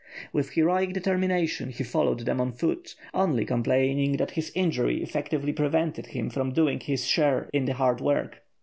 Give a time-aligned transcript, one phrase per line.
[0.33, 6.07] With heroic determination he followed them on foot, only complaining that his injury effectively prevented
[6.07, 8.41] him from doing his share in the hard work.